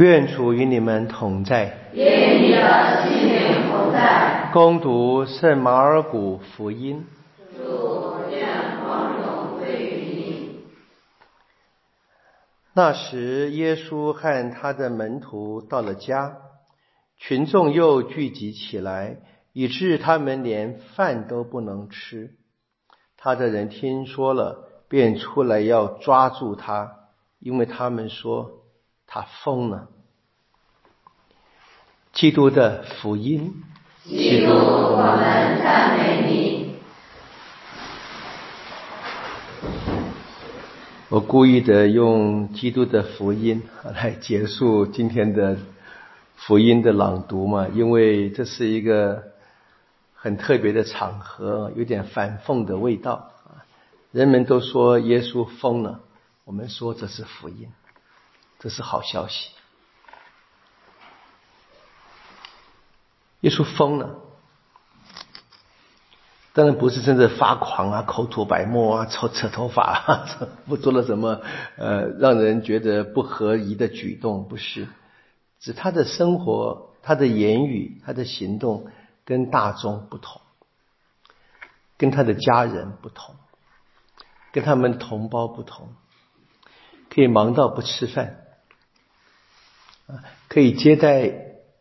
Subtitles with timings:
[0.00, 1.90] 愿主与你们同在。
[1.92, 4.48] 愿你的心灵同在。
[4.50, 7.04] 攻读圣马尔谷福音。
[7.54, 10.60] 主愿光荣归于你。
[12.72, 16.38] 那时，耶稣和他的门徒到了家，
[17.18, 19.18] 群众又聚集起来，
[19.52, 22.30] 以致他们连饭都不能吃。
[23.18, 26.90] 他的人听说了，便出来要抓住他，
[27.38, 28.59] 因为他们说。
[29.12, 29.88] 他疯了。
[32.12, 33.52] 基督的福音，
[34.04, 36.76] 基督，我们赞美你。
[41.08, 45.56] 我故意的用基督的福音来结束今天的
[46.36, 49.24] 福音的朗读嘛，因为这是一个
[50.14, 53.66] 很特别的场合，有点反讽的味道啊。
[54.12, 55.98] 人们都说耶稣疯了，
[56.44, 57.72] 我们说这是福音。
[58.60, 59.50] 这是好消息。
[63.40, 64.16] 耶稣疯了，
[66.52, 70.26] 当然不是真的发狂啊，口吐白沫啊，扯扯头发啊，
[70.68, 71.40] 不做了什么
[71.78, 74.88] 呃让人觉得不合宜的举动，不是，
[75.58, 78.90] 指他的生活、他的言语、他的行动
[79.24, 80.42] 跟大众不同，
[81.96, 83.36] 跟他的家人不同，
[84.52, 85.94] 跟他们同胞不同，
[87.08, 88.36] 可以忙到不吃饭。
[90.48, 91.32] 可以接待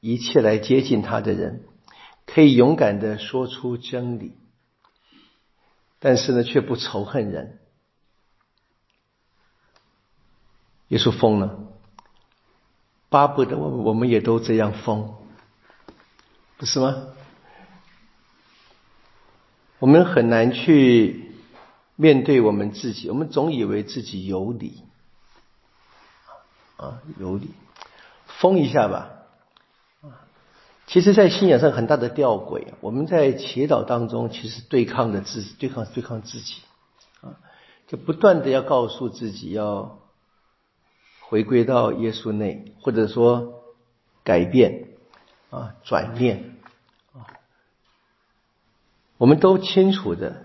[0.00, 1.64] 一切来接近他的人，
[2.26, 4.36] 可以勇敢的说出真理，
[5.98, 7.58] 但是呢，却不仇恨人。
[10.88, 11.58] 耶稣疯了，
[13.08, 15.16] 巴不得我我们也都这样疯，
[16.56, 17.08] 不是吗？
[19.78, 21.32] 我们很难去
[21.96, 24.84] 面对我们自己，我们总以为自己有理，
[26.76, 27.50] 啊，有理。
[28.38, 29.12] 封一下吧，
[30.86, 32.74] 其实，在信仰上很大的吊诡。
[32.80, 36.62] 我们在祈祷当中，其实对抗的自对抗对抗自己
[37.22, 37.40] 啊，
[37.88, 39.98] 就不断的要告诉自己要
[41.22, 43.64] 回归到耶稣内，或者说
[44.22, 44.90] 改变
[45.50, 46.56] 啊，转念
[47.14, 47.24] 啊。
[49.16, 50.44] 我们都清楚的，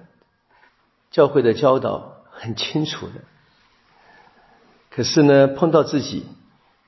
[1.12, 3.16] 教会的教导很清楚的，
[4.90, 6.26] 可是呢，碰到自己。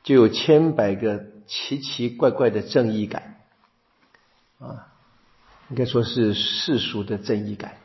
[0.03, 3.37] 就有千百个奇奇怪怪的正义感，
[4.59, 4.91] 啊，
[5.69, 7.77] 应该说是世俗的正义感，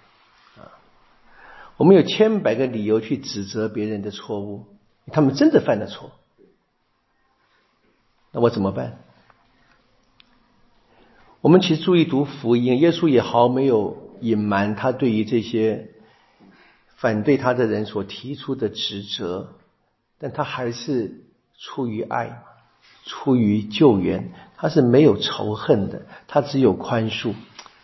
[0.57, 0.75] 啊，
[1.77, 4.67] 我们有千百个理由去指责别人的错误，
[5.13, 6.11] 他们真的犯了错，
[8.33, 8.99] 那我怎么办？
[11.41, 15.93] 我们其实注意读福音，耶稣也毫没有隐瞒他对于这些
[16.97, 19.55] 反对他的人所提出的指责，
[20.19, 21.28] 但他还是。
[21.59, 22.45] 出于爱，
[23.05, 27.35] 出于救援，他是没有仇恨的，他只有宽恕，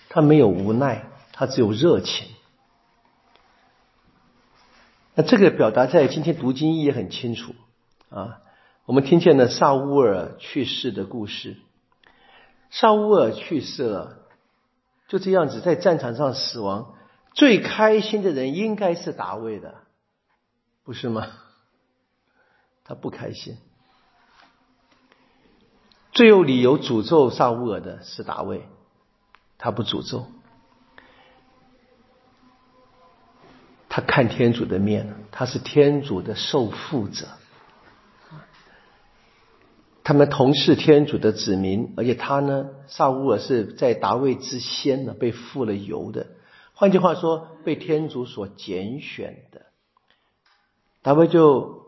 [0.08, 2.28] 他没有无奈，他只有热情。
[5.16, 7.54] 那这个表达在今天读经也很清楚
[8.10, 8.38] 啊。
[8.84, 11.56] 我们听见了萨乌尔去世的故事，
[12.70, 14.18] 萨乌尔去世了，
[15.08, 16.94] 就这样子在战场上死亡，
[17.32, 19.74] 最开心的人应该是大卫的，
[20.84, 21.28] 不是吗？
[22.86, 23.56] 他不开心，
[26.12, 28.68] 最有理由诅咒萨乌尔的是大卫，
[29.56, 30.26] 他不诅咒，
[33.88, 37.26] 他看天主的面，他是天主的受负者，
[40.02, 46.26] 他们同是天主的子民，而且他呢，萨乌尔是在大卫之先呢被付了油的，
[46.74, 49.62] 换句话说，被天主所拣选的，
[51.00, 51.82] 大卫就。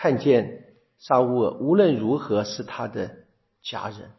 [0.00, 0.64] 看见
[0.98, 3.16] 沙乌尔无论如何是他的
[3.62, 4.12] 家人，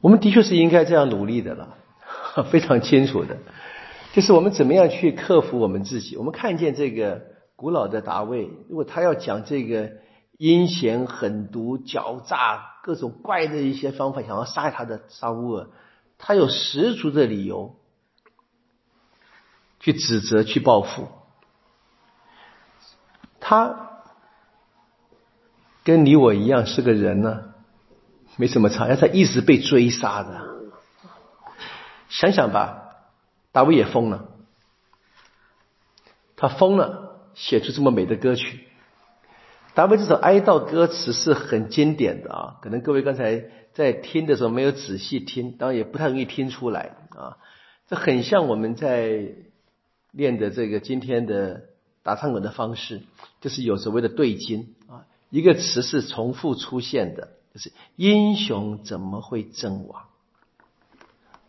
[0.00, 1.76] 我们的确是应该这样努力的了，
[2.50, 3.38] 非常清楚的，
[4.12, 6.16] 就是我们怎么样去克服我们自己。
[6.16, 7.22] 我们看见这个
[7.54, 9.92] 古老的达卫，如果他要讲这个
[10.36, 15.68] 阴险、狠毒、狡诈、各种怪的一些方法，想要杀害他的沙乌尔，
[16.18, 17.76] 他有十足的理由
[19.78, 21.06] 去指责、去报复。
[23.50, 24.04] 他
[25.82, 27.52] 跟你我一样是个人呢，
[28.36, 30.40] 没什么差，要他一直被追杀的。
[32.08, 32.92] 想想吧，
[33.50, 34.28] 大卫也疯了，
[36.36, 38.68] 他疯了，写出这么美的歌曲。
[39.74, 47.36] 大卫这首哀悼歌词是很经典的啊，可能各位刚才在听的时候没有仔细听，当然也不太容易听出来啊。
[47.88, 49.34] 这很像我们在
[50.12, 51.62] 练的这个今天的。
[52.02, 53.02] 打唱滚的方式，
[53.40, 60.04] 就是有所谓的对金啊，一个词是重复出现的，就是英雄怎么会阵亡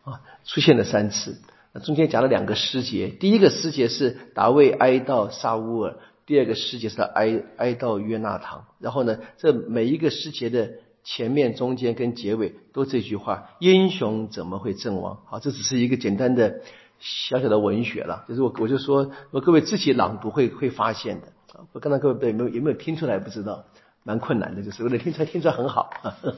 [0.04, 1.42] 啊，出现了三次。
[1.74, 5.96] 那中间讲了两个诗节，第一个诗节是大卫哀悼沙乌尔，
[6.26, 8.66] 第二个诗节是哀哀悼约纳堂。
[8.80, 10.72] 然后呢，这每一个诗节的
[11.06, 15.22] 前面、中间跟结尾都这句话：英雄怎么会阵亡？
[15.26, 16.62] 好，这只是一个简单的
[17.02, 21.28] 小小的文学了，就是我我就说，我各位自己朗读会会发现的。
[21.74, 23.20] 我刚才各位有没有有没有听出来？
[23.20, 23.66] 不知道。
[24.04, 25.92] 蛮困难的，就是为了听出来，听出来很好。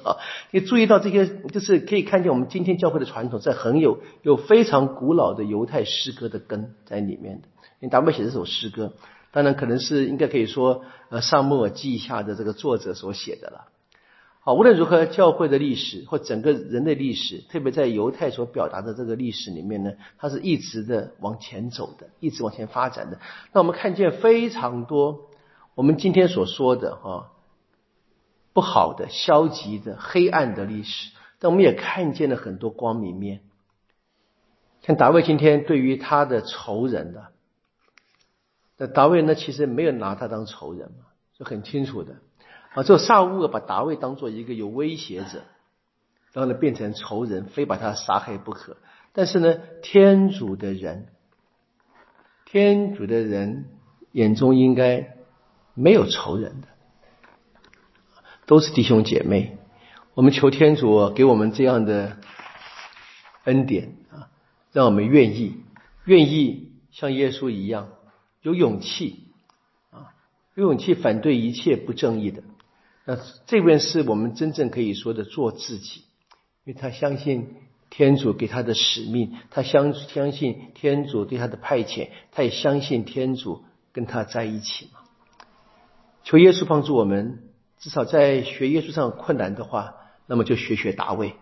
[0.51, 7.48] 你注意到这些，就是可以看见我们今天教会的传统，在很有有非常古老的犹太诗歌的根在里面的。
[7.80, 8.92] 你达维写这首诗歌，
[9.31, 13.68] 当然可能是应该可以说，呃，上莫尔记下的这个作者所写的了。
[14.45, 23.19] 好，无论如何，教会的历史或整个人类历史，特别在犹太所表达的这个历史里面呢，它是一直的往前走的，一直往前发展的。
[23.54, 25.30] 那我们看见非常多，
[25.75, 27.30] 我们今天所说的哈。
[28.51, 33.39] 不好的、消极的、黑暗的历史，但我们也看见了很多光明面。
[34.81, 37.31] 像大卫今天对于他的仇人的，
[38.78, 41.06] 那大卫呢，其实没有拿他当仇人嘛，
[41.36, 42.18] 是很清楚的。
[42.74, 45.44] 啊，这萨乌尔把大卫当做一个有威胁者，
[46.31, 48.78] 然后呢变成仇人，非把他杀害不可。
[49.12, 51.08] 但是呢，天主的人，
[52.46, 53.66] 天主的人
[54.12, 55.18] 眼中应该
[55.75, 56.68] 没有仇人的。
[58.48, 59.58] 都是弟兄姐妹，
[60.16, 62.18] 我们求天主给我们这样的
[63.44, 64.30] 恩典啊，
[64.72, 65.58] 让我们愿意
[66.06, 67.90] 愿意像耶稣一样
[68.42, 69.28] 有勇气
[69.92, 70.12] 啊，
[70.56, 72.42] 有勇气反对一切不正义的。
[73.06, 76.04] 那这边是我们真正可以说的做自己，
[76.64, 77.56] 因为他相信
[77.90, 85.00] 天主给他的使命，他相相信天主对他的派遣，他也相信天主跟他在一起嘛。
[86.24, 87.50] 求耶稣帮助我们。
[87.80, 89.96] 至少在学耶稣上困难的话，
[90.26, 91.34] 那么就学学大卫。